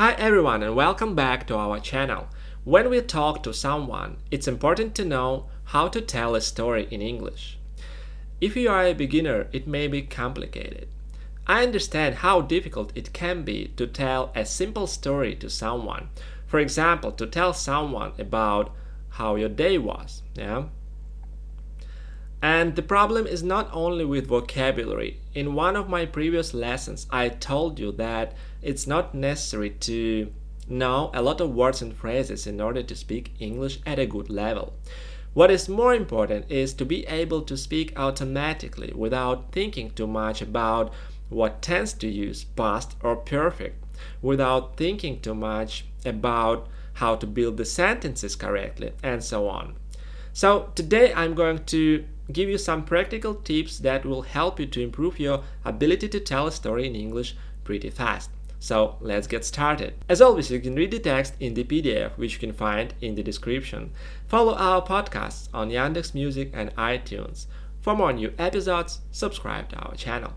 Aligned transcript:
Hi 0.00 0.12
everyone 0.12 0.62
and 0.62 0.74
welcome 0.74 1.14
back 1.14 1.46
to 1.46 1.56
our 1.58 1.78
channel. 1.78 2.28
When 2.64 2.88
we 2.88 3.02
talk 3.02 3.42
to 3.42 3.52
someone, 3.52 4.16
it's 4.30 4.48
important 4.48 4.94
to 4.94 5.04
know 5.04 5.50
how 5.64 5.88
to 5.88 6.00
tell 6.00 6.34
a 6.34 6.40
story 6.40 6.88
in 6.90 7.02
English. 7.02 7.58
If 8.40 8.56
you 8.56 8.70
are 8.70 8.86
a 8.86 8.94
beginner, 8.94 9.48
it 9.52 9.66
may 9.66 9.88
be 9.88 10.00
complicated. 10.00 10.88
I 11.46 11.64
understand 11.64 12.14
how 12.14 12.40
difficult 12.40 12.92
it 12.94 13.12
can 13.12 13.42
be 13.42 13.74
to 13.76 13.86
tell 13.86 14.32
a 14.34 14.46
simple 14.46 14.86
story 14.86 15.34
to 15.34 15.50
someone. 15.50 16.08
For 16.46 16.60
example, 16.60 17.12
to 17.12 17.26
tell 17.26 17.52
someone 17.52 18.12
about 18.18 18.74
how 19.10 19.34
your 19.34 19.50
day 19.50 19.76
was, 19.76 20.22
yeah? 20.34 20.62
And 22.42 22.74
the 22.74 22.82
problem 22.82 23.26
is 23.26 23.42
not 23.42 23.68
only 23.72 24.04
with 24.04 24.26
vocabulary. 24.26 25.20
In 25.34 25.54
one 25.54 25.76
of 25.76 25.90
my 25.90 26.06
previous 26.06 26.54
lessons, 26.54 27.06
I 27.10 27.28
told 27.28 27.78
you 27.78 27.92
that 27.92 28.34
it's 28.62 28.86
not 28.86 29.14
necessary 29.14 29.70
to 29.70 30.32
know 30.66 31.10
a 31.12 31.20
lot 31.20 31.40
of 31.40 31.54
words 31.54 31.82
and 31.82 31.94
phrases 31.94 32.46
in 32.46 32.60
order 32.60 32.82
to 32.82 32.96
speak 32.96 33.34
English 33.38 33.80
at 33.84 33.98
a 33.98 34.06
good 34.06 34.30
level. 34.30 34.72
What 35.34 35.50
is 35.50 35.68
more 35.68 35.94
important 35.94 36.50
is 36.50 36.72
to 36.74 36.84
be 36.84 37.06
able 37.06 37.42
to 37.42 37.56
speak 37.56 37.92
automatically 37.98 38.92
without 38.94 39.52
thinking 39.52 39.90
too 39.90 40.06
much 40.06 40.40
about 40.40 40.92
what 41.28 41.62
tense 41.62 41.92
to 41.94 42.08
use, 42.08 42.44
past 42.44 42.96
or 43.02 43.16
perfect, 43.16 43.84
without 44.22 44.76
thinking 44.76 45.20
too 45.20 45.34
much 45.34 45.84
about 46.04 46.68
how 46.94 47.16
to 47.16 47.26
build 47.26 47.58
the 47.58 47.64
sentences 47.64 48.34
correctly, 48.34 48.92
and 49.02 49.22
so 49.22 49.48
on. 49.48 49.76
So, 50.32 50.72
today 50.74 51.12
I'm 51.14 51.34
going 51.34 51.64
to 51.66 52.04
give 52.32 52.48
you 52.48 52.58
some 52.58 52.84
practical 52.84 53.34
tips 53.34 53.78
that 53.80 54.04
will 54.04 54.22
help 54.22 54.58
you 54.60 54.66
to 54.66 54.82
improve 54.82 55.18
your 55.18 55.42
ability 55.64 56.08
to 56.08 56.20
tell 56.20 56.46
a 56.46 56.52
story 56.52 56.86
in 56.86 56.94
English 56.94 57.36
pretty 57.64 57.90
fast. 57.90 58.30
So 58.58 58.96
let's 59.00 59.26
get 59.26 59.44
started. 59.44 59.94
As 60.08 60.20
always, 60.20 60.50
you 60.50 60.60
can 60.60 60.74
read 60.74 60.90
the 60.90 60.98
text 60.98 61.34
in 61.40 61.54
the 61.54 61.64
PDF, 61.64 62.18
which 62.18 62.34
you 62.34 62.38
can 62.38 62.52
find 62.52 62.92
in 63.00 63.14
the 63.14 63.22
description. 63.22 63.90
Follow 64.28 64.54
our 64.54 64.82
podcasts 64.82 65.48
on 65.54 65.70
Yandex 65.70 66.12
Music 66.12 66.50
and 66.52 66.74
iTunes. 66.76 67.46
For 67.80 67.96
more 67.96 68.12
new 68.12 68.34
episodes, 68.38 69.00
subscribe 69.10 69.70
to 69.70 69.76
our 69.76 69.94
channel. 69.94 70.34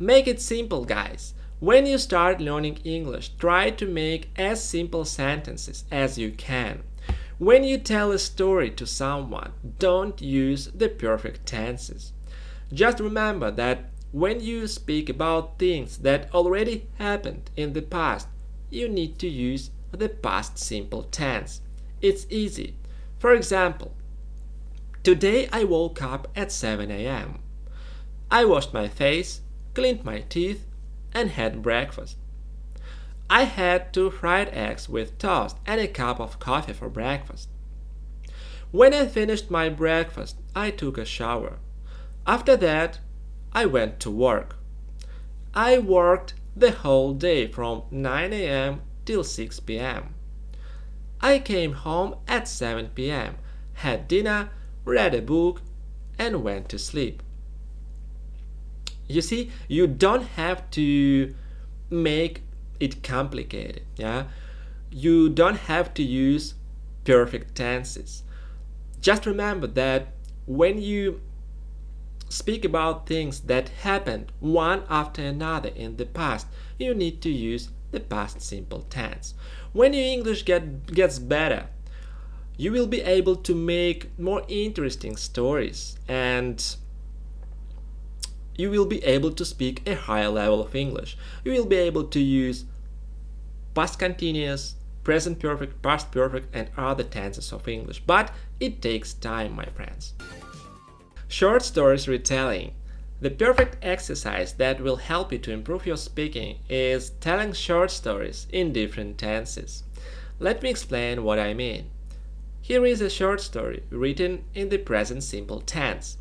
Make 0.00 0.26
it 0.26 0.40
simple, 0.40 0.84
guys. 0.84 1.34
When 1.60 1.86
you 1.86 1.98
start 1.98 2.40
learning 2.40 2.78
English, 2.84 3.30
try 3.30 3.70
to 3.70 3.84
make 3.84 4.30
as 4.36 4.62
simple 4.62 5.04
sentences 5.04 5.82
as 5.90 6.16
you 6.16 6.30
can. 6.30 6.84
When 7.38 7.64
you 7.64 7.78
tell 7.78 8.12
a 8.12 8.18
story 8.20 8.70
to 8.70 8.86
someone, 8.86 9.50
don't 9.80 10.22
use 10.22 10.66
the 10.66 10.88
perfect 10.88 11.46
tenses. 11.46 12.12
Just 12.72 13.00
remember 13.00 13.50
that 13.50 13.90
when 14.12 14.38
you 14.40 14.68
speak 14.68 15.08
about 15.08 15.58
things 15.58 15.98
that 15.98 16.32
already 16.32 16.86
happened 16.98 17.50
in 17.56 17.72
the 17.72 17.82
past, 17.82 18.28
you 18.70 18.88
need 18.88 19.18
to 19.18 19.28
use 19.28 19.70
the 19.90 20.08
past 20.08 20.58
simple 20.58 21.02
tense. 21.02 21.60
It's 22.00 22.28
easy. 22.30 22.76
For 23.18 23.34
example, 23.34 23.96
today 25.02 25.48
I 25.52 25.64
woke 25.64 26.02
up 26.02 26.28
at 26.36 26.52
7 26.52 26.88
a.m. 26.88 27.40
I 28.30 28.44
washed 28.44 28.72
my 28.72 28.86
face, 28.86 29.40
cleaned 29.74 30.04
my 30.04 30.20
teeth, 30.20 30.67
and 31.12 31.30
had 31.30 31.62
breakfast. 31.62 32.16
I 33.30 33.42
had 33.44 33.92
two 33.92 34.10
fried 34.10 34.48
eggs 34.48 34.88
with 34.88 35.18
toast 35.18 35.56
and 35.66 35.80
a 35.80 35.88
cup 35.88 36.18
of 36.20 36.38
coffee 36.38 36.72
for 36.72 36.88
breakfast. 36.88 37.48
When 38.70 38.92
I 38.94 39.06
finished 39.06 39.50
my 39.50 39.68
breakfast, 39.68 40.36
I 40.54 40.70
took 40.70 40.98
a 40.98 41.04
shower. 41.04 41.58
After 42.26 42.56
that, 42.56 43.00
I 43.52 43.66
went 43.66 44.00
to 44.00 44.10
work. 44.10 44.56
I 45.54 45.78
worked 45.78 46.34
the 46.54 46.72
whole 46.72 47.14
day 47.14 47.46
from 47.46 47.84
9 47.90 48.32
a.m. 48.32 48.82
till 49.04 49.24
6 49.24 49.60
p.m. 49.60 50.14
I 51.20 51.38
came 51.38 51.72
home 51.72 52.16
at 52.28 52.46
7 52.46 52.90
p.m., 52.94 53.36
had 53.74 54.08
dinner, 54.08 54.50
read 54.84 55.14
a 55.14 55.22
book, 55.22 55.62
and 56.18 56.42
went 56.42 56.68
to 56.68 56.78
sleep. 56.78 57.22
You 59.08 59.22
see, 59.22 59.50
you 59.68 59.86
don't 59.86 60.24
have 60.36 60.70
to 60.72 61.34
make 61.90 62.42
it 62.78 63.02
complicated. 63.02 63.82
Yeah, 63.96 64.24
you 64.90 65.28
don't 65.28 65.56
have 65.56 65.94
to 65.94 66.02
use 66.02 66.54
perfect 67.04 67.54
tenses. 67.54 68.22
Just 69.00 69.26
remember 69.26 69.66
that 69.66 70.08
when 70.46 70.80
you 70.80 71.20
speak 72.28 72.64
about 72.64 73.06
things 73.06 73.40
that 73.40 73.68
happened 73.68 74.32
one 74.40 74.82
after 74.90 75.22
another 75.22 75.70
in 75.70 75.96
the 75.96 76.04
past, 76.06 76.46
you 76.78 76.94
need 76.94 77.22
to 77.22 77.30
use 77.30 77.70
the 77.90 78.00
past 78.00 78.42
simple 78.42 78.82
tense. 78.90 79.34
When 79.72 79.94
your 79.94 80.04
English 80.04 80.44
get, 80.44 80.86
gets 80.86 81.18
better, 81.18 81.68
you 82.56 82.72
will 82.72 82.86
be 82.86 83.00
able 83.00 83.36
to 83.36 83.54
make 83.54 84.18
more 84.18 84.42
interesting 84.48 85.16
stories 85.16 85.96
and 86.08 86.76
you 88.58 88.70
will 88.70 88.84
be 88.84 89.02
able 89.04 89.30
to 89.30 89.44
speak 89.44 89.88
a 89.88 89.94
higher 89.94 90.28
level 90.28 90.60
of 90.60 90.74
English. 90.74 91.16
You 91.44 91.52
will 91.52 91.64
be 91.64 91.76
able 91.76 92.04
to 92.04 92.20
use 92.20 92.64
past 93.72 94.00
continuous, 94.00 94.74
present 95.04 95.38
perfect, 95.38 95.80
past 95.80 96.10
perfect, 96.10 96.54
and 96.54 96.68
other 96.76 97.04
tenses 97.04 97.52
of 97.52 97.68
English. 97.68 98.02
But 98.04 98.32
it 98.58 98.82
takes 98.82 99.14
time, 99.14 99.54
my 99.54 99.66
friends. 99.66 100.12
Short 101.28 101.62
stories 101.62 102.08
retelling. 102.08 102.72
The 103.20 103.30
perfect 103.30 103.76
exercise 103.80 104.52
that 104.54 104.80
will 104.80 104.96
help 104.96 105.32
you 105.32 105.38
to 105.38 105.52
improve 105.52 105.86
your 105.86 105.96
speaking 105.96 106.58
is 106.68 107.10
telling 107.20 107.52
short 107.52 107.92
stories 107.92 108.48
in 108.50 108.72
different 108.72 109.18
tenses. 109.18 109.84
Let 110.40 110.62
me 110.62 110.70
explain 110.70 111.22
what 111.22 111.38
I 111.38 111.54
mean. 111.54 111.90
Here 112.60 112.84
is 112.84 113.00
a 113.00 113.10
short 113.10 113.40
story 113.40 113.84
written 113.90 114.44
in 114.54 114.68
the 114.68 114.78
present 114.78 115.22
simple 115.22 115.60
tense. 115.60 116.18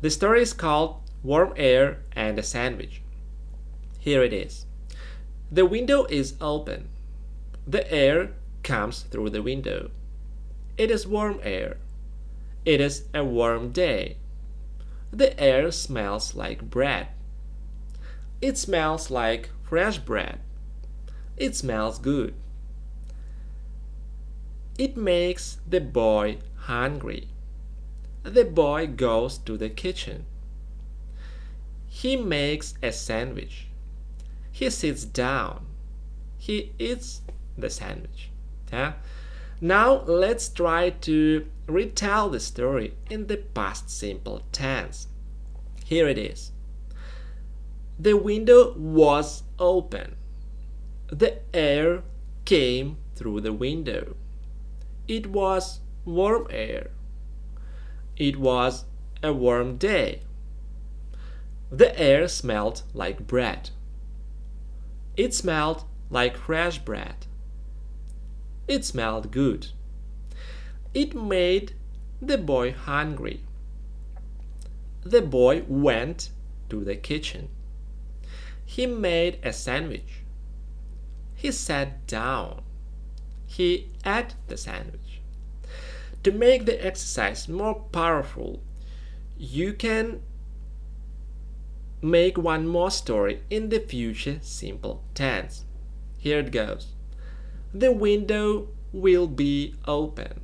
The 0.00 0.10
story 0.10 0.42
is 0.42 0.52
called 0.52 1.00
warm 1.22 1.52
air, 1.56 2.02
and 2.12 2.38
a 2.38 2.42
sandwich. 2.42 3.02
Here 3.98 4.22
it 4.22 4.32
is. 4.32 4.66
The 5.50 5.66
window 5.66 6.04
is 6.06 6.34
open. 6.40 6.88
The 7.66 7.90
air 7.92 8.30
comes 8.62 9.02
through 9.02 9.30
the 9.30 9.42
window. 9.42 9.90
It 10.76 10.90
is 10.90 11.06
warm 11.06 11.40
air. 11.42 11.78
It 12.64 12.80
is 12.80 13.04
a 13.14 13.24
warm 13.24 13.70
day. 13.70 14.16
The 15.12 15.38
air 15.40 15.70
smells 15.70 16.34
like 16.34 16.68
bread. 16.68 17.08
It 18.40 18.58
smells 18.58 19.10
like 19.10 19.50
fresh 19.62 19.98
bread. 19.98 20.40
It 21.36 21.54
smells 21.54 21.98
good. 21.98 22.34
It 24.78 24.96
makes 24.96 25.58
the 25.66 25.80
boy 25.80 26.38
hungry. 26.56 27.28
The 28.22 28.44
boy 28.44 28.88
goes 28.88 29.38
to 29.38 29.56
the 29.56 29.70
kitchen. 29.70 30.26
He 32.02 32.14
makes 32.14 32.74
a 32.82 32.92
sandwich. 32.92 33.68
He 34.52 34.68
sits 34.68 35.06
down. 35.06 35.64
He 36.36 36.74
eats 36.78 37.22
the 37.56 37.70
sandwich. 37.70 38.28
Yeah? 38.70 38.92
Now 39.62 40.02
let's 40.02 40.50
try 40.50 40.90
to 40.90 41.46
retell 41.66 42.28
the 42.28 42.38
story 42.38 42.92
in 43.08 43.28
the 43.28 43.38
past 43.38 43.88
simple 43.88 44.42
tense. 44.52 45.06
Here 45.86 46.06
it 46.06 46.18
is. 46.18 46.52
The 47.98 48.12
window 48.12 48.74
was 48.76 49.44
open. 49.58 50.16
The 51.06 51.38
air 51.54 52.02
came 52.44 52.98
through 53.14 53.40
the 53.40 53.54
window. 53.54 54.16
It 55.08 55.28
was 55.28 55.80
warm 56.04 56.46
air. 56.50 56.90
It 58.18 58.36
was 58.36 58.84
a 59.22 59.32
warm 59.32 59.78
day. 59.78 60.20
The 61.70 61.98
air 61.98 62.28
smelled 62.28 62.82
like 62.94 63.26
bread. 63.26 63.70
It 65.16 65.34
smelled 65.34 65.84
like 66.10 66.36
fresh 66.36 66.78
bread. 66.78 67.26
It 68.68 68.84
smelled 68.84 69.30
good. 69.30 69.68
It 70.94 71.14
made 71.14 71.72
the 72.22 72.38
boy 72.38 72.72
hungry. 72.72 73.40
The 75.02 75.22
boy 75.22 75.64
went 75.68 76.30
to 76.68 76.84
the 76.84 76.96
kitchen. 76.96 77.48
He 78.64 78.86
made 78.86 79.38
a 79.42 79.52
sandwich. 79.52 80.22
He 81.34 81.52
sat 81.52 82.06
down. 82.06 82.62
He 83.46 83.88
ate 84.04 84.34
the 84.48 84.56
sandwich. 84.56 85.20
To 86.24 86.32
make 86.32 86.66
the 86.66 86.84
exercise 86.84 87.48
more 87.48 87.74
powerful, 87.92 88.60
you 89.38 89.72
can 89.72 90.22
make 92.10 92.38
one 92.38 92.68
more 92.68 92.90
story 92.90 93.42
in 93.50 93.68
the 93.68 93.80
future 93.80 94.38
simple 94.40 95.02
tense. 95.14 95.64
Here 96.18 96.38
it 96.38 96.52
goes. 96.52 96.94
The 97.74 97.90
window 97.90 98.68
will 98.92 99.26
be 99.26 99.74
open. 99.86 100.40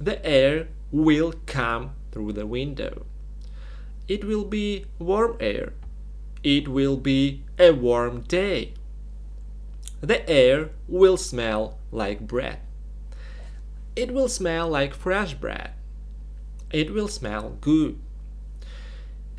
The 0.00 0.24
air 0.24 0.68
will 0.92 1.34
come 1.46 1.90
through 2.12 2.32
the 2.32 2.46
window. 2.46 3.06
It 4.06 4.24
will 4.24 4.44
be 4.44 4.86
warm 4.98 5.36
air. 5.40 5.72
It 6.44 6.68
will 6.68 6.96
be 6.96 7.42
a 7.58 7.72
warm 7.72 8.22
day. 8.22 8.74
The 10.00 10.28
air 10.30 10.70
will 10.86 11.16
smell 11.16 11.78
like 11.90 12.20
bread. 12.20 12.60
It 13.96 14.14
will 14.14 14.28
smell 14.28 14.68
like 14.68 14.94
fresh 14.94 15.34
bread. 15.34 15.72
It 16.70 16.92
will 16.92 17.08
smell 17.08 17.56
good. 17.60 17.98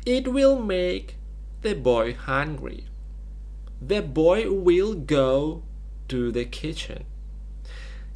It 0.04 0.28
will 0.28 0.60
make 0.60 1.16
the 1.62 1.74
boy 1.74 2.14
hungry. 2.14 2.86
The 3.80 4.02
boy 4.02 4.50
will 4.50 4.94
go 4.94 5.62
to 6.08 6.32
the 6.32 6.44
kitchen. 6.44 7.04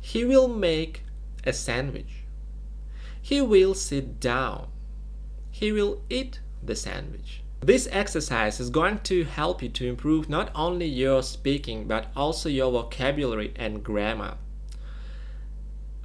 He 0.00 0.24
will 0.24 0.48
make 0.48 1.02
a 1.44 1.52
sandwich. 1.52 2.24
He 3.20 3.40
will 3.40 3.74
sit 3.74 4.20
down. 4.20 4.68
He 5.50 5.72
will 5.72 6.02
eat 6.10 6.40
the 6.62 6.76
sandwich. 6.76 7.42
This 7.60 7.88
exercise 7.90 8.60
is 8.60 8.68
going 8.68 8.98
to 9.04 9.24
help 9.24 9.62
you 9.62 9.70
to 9.70 9.86
improve 9.86 10.28
not 10.28 10.50
only 10.54 10.86
your 10.86 11.22
speaking 11.22 11.86
but 11.86 12.08
also 12.14 12.48
your 12.48 12.70
vocabulary 12.70 13.54
and 13.56 13.82
grammar. 13.82 14.36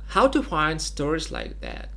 How 0.08 0.28
to 0.30 0.42
find 0.42 0.82
stories 0.82 1.32
like 1.32 1.60
that? 1.62 1.90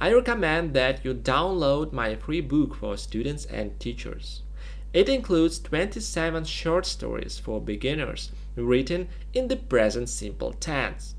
I 0.00 0.12
recommend 0.12 0.74
that 0.74 1.04
you 1.04 1.14
download 1.14 1.92
my 1.92 2.16
free 2.16 2.40
book 2.40 2.74
for 2.74 2.96
students 2.96 3.44
and 3.46 3.78
teachers. 3.80 4.42
It 4.92 5.08
includes 5.08 5.60
27 5.60 6.44
short 6.44 6.84
stories 6.84 7.38
for 7.38 7.60
beginners 7.60 8.32
written 8.56 9.08
in 9.32 9.48
the 9.48 9.56
present 9.56 10.08
simple 10.08 10.52
tense. 10.52 11.14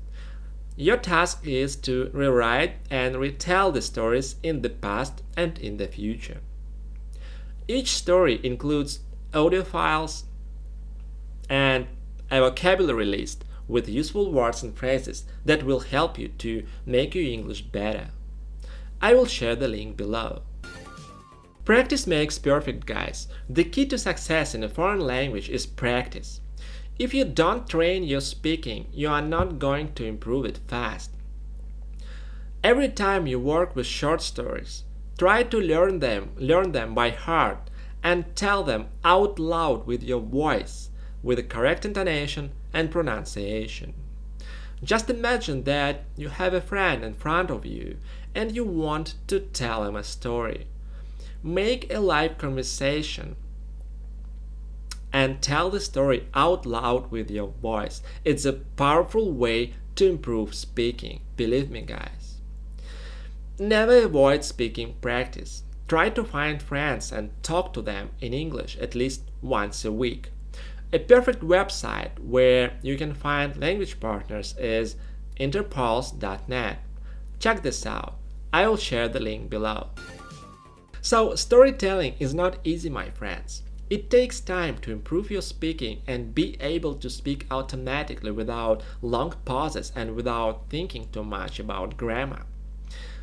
Your 0.76 0.98
task 0.98 1.46
is 1.46 1.76
to 1.76 2.10
rewrite 2.12 2.74
and 2.90 3.16
retell 3.16 3.72
the 3.72 3.82
stories 3.82 4.36
in 4.42 4.62
the 4.62 4.70
past 4.70 5.22
and 5.36 5.58
in 5.58 5.78
the 5.78 5.86
future. 5.86 6.40
Each 7.66 7.92
story 7.92 8.40
includes 8.42 9.00
audio 9.32 9.62
files 9.62 10.24
and 11.48 11.86
a 12.30 12.40
vocabulary 12.40 13.06
list 13.06 13.44
with 13.68 13.88
useful 13.88 14.32
words 14.32 14.62
and 14.62 14.76
phrases 14.76 15.24
that 15.44 15.62
will 15.62 15.80
help 15.80 16.18
you 16.18 16.28
to 16.28 16.64
make 16.84 17.14
your 17.14 17.24
English 17.24 17.62
better. 17.62 18.08
I 19.00 19.14
will 19.14 19.26
share 19.26 19.56
the 19.56 19.68
link 19.68 19.96
below. 19.96 20.42
Practice 21.64 22.08
makes 22.08 22.40
perfect, 22.40 22.86
guys. 22.86 23.28
The 23.48 23.62
key 23.62 23.86
to 23.86 23.96
success 23.96 24.52
in 24.52 24.64
a 24.64 24.68
foreign 24.68 24.98
language 24.98 25.48
is 25.48 25.64
practice. 25.64 26.40
If 26.98 27.14
you 27.14 27.24
don't 27.24 27.68
train 27.68 28.02
your 28.02 28.20
speaking, 28.20 28.88
you 28.92 29.08
are 29.08 29.22
not 29.22 29.60
going 29.60 29.92
to 29.94 30.04
improve 30.04 30.44
it 30.44 30.58
fast. 30.66 31.12
Every 32.64 32.88
time 32.88 33.28
you 33.28 33.38
work 33.38 33.76
with 33.76 33.86
short 33.86 34.22
stories, 34.22 34.82
try 35.16 35.44
to 35.44 35.60
learn 35.60 36.00
them, 36.00 36.30
learn 36.36 36.72
them 36.72 36.94
by 36.94 37.10
heart 37.10 37.70
and 38.02 38.34
tell 38.34 38.64
them 38.64 38.88
out 39.04 39.38
loud 39.38 39.86
with 39.86 40.02
your 40.02 40.20
voice, 40.20 40.90
with 41.22 41.38
the 41.38 41.44
correct 41.44 41.84
intonation 41.84 42.50
and 42.72 42.90
pronunciation. 42.90 43.94
Just 44.82 45.08
imagine 45.08 45.62
that 45.62 46.06
you 46.16 46.28
have 46.28 46.54
a 46.54 46.60
friend 46.60 47.04
in 47.04 47.14
front 47.14 47.50
of 47.50 47.64
you 47.64 47.98
and 48.34 48.50
you 48.50 48.64
want 48.64 49.14
to 49.28 49.38
tell 49.38 49.84
him 49.84 49.94
a 49.94 50.02
story. 50.02 50.66
Make 51.42 51.92
a 51.92 51.98
live 51.98 52.38
conversation 52.38 53.36
and 55.12 55.42
tell 55.42 55.70
the 55.70 55.80
story 55.80 56.28
out 56.34 56.64
loud 56.64 57.10
with 57.10 57.30
your 57.30 57.48
voice. 57.48 58.00
It's 58.24 58.44
a 58.44 58.52
powerful 58.52 59.32
way 59.32 59.74
to 59.96 60.08
improve 60.08 60.54
speaking, 60.54 61.20
believe 61.36 61.70
me, 61.70 61.82
guys. 61.82 62.38
Never 63.58 64.04
avoid 64.04 64.44
speaking 64.44 64.94
practice. 65.00 65.64
Try 65.88 66.10
to 66.10 66.24
find 66.24 66.62
friends 66.62 67.12
and 67.12 67.30
talk 67.42 67.72
to 67.74 67.82
them 67.82 68.10
in 68.20 68.32
English 68.32 68.78
at 68.78 68.94
least 68.94 69.22
once 69.42 69.84
a 69.84 69.92
week. 69.92 70.30
A 70.92 70.98
perfect 70.98 71.42
website 71.42 72.18
where 72.18 72.74
you 72.82 72.96
can 72.96 73.14
find 73.14 73.56
language 73.56 73.98
partners 73.98 74.54
is 74.58 74.96
interpals.net. 75.36 76.78
Check 77.38 77.62
this 77.62 77.84
out. 77.84 78.14
I 78.52 78.68
will 78.68 78.76
share 78.76 79.08
the 79.08 79.20
link 79.20 79.50
below. 79.50 79.88
So, 81.04 81.34
storytelling 81.34 82.14
is 82.20 82.32
not 82.32 82.58
easy, 82.62 82.88
my 82.88 83.10
friends. 83.10 83.64
It 83.90 84.08
takes 84.08 84.38
time 84.38 84.78
to 84.78 84.92
improve 84.92 85.32
your 85.32 85.42
speaking 85.42 86.00
and 86.06 86.32
be 86.32 86.56
able 86.60 86.94
to 86.94 87.10
speak 87.10 87.44
automatically 87.50 88.30
without 88.30 88.84
long 89.02 89.34
pauses 89.44 89.90
and 89.96 90.14
without 90.14 90.70
thinking 90.70 91.08
too 91.10 91.24
much 91.24 91.58
about 91.58 91.96
grammar. 91.96 92.46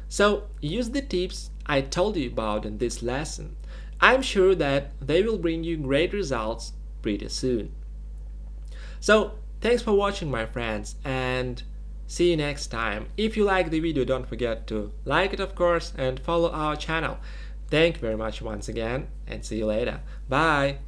So, 0.10 0.50
use 0.60 0.90
the 0.90 1.02
tips 1.02 1.52
I 1.68 1.80
told 1.80 2.18
you 2.18 2.30
about 2.30 2.66
in 2.66 2.80
this 2.80 3.02
lesson. 3.02 3.56
I'm 4.02 4.24
sure 4.24 4.56
that 4.56 4.92
they 5.00 5.24
will 5.24 5.38
bring 5.38 5.64
you 5.64 5.78
great 5.78 6.12
results 6.12 6.74
pretty 7.02 7.30
soon. 7.30 7.72
So, 9.00 9.36
thanks 9.62 9.82
for 9.82 9.94
watching 9.94 10.30
my 10.30 10.46
friends 10.46 10.96
and 11.06 11.64
see 12.08 12.32
you 12.32 12.38
next 12.38 12.68
time. 12.68 13.08
If 13.16 13.38
you 13.38 13.46
like 13.46 13.70
the 13.70 13.80
video, 13.80 14.04
don't 14.04 14.28
forget 14.28 14.68
to 14.68 14.92
like 15.06 15.32
it 15.32 15.40
of 15.40 15.56
course 15.56 15.94
and 15.98 16.20
follow 16.20 16.52
our 16.52 16.76
channel. 16.76 17.20
Thank 17.70 17.96
you 17.96 18.02
very 18.02 18.18
much 18.18 18.42
once 18.42 18.68
again 18.68 19.08
and 19.28 19.46
see 19.46 19.58
you 19.58 19.68
later. 19.68 20.02
Bye! 20.28 20.80